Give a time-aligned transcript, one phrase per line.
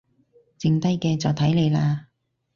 [0.57, 2.05] 剩低嘅就睇你喇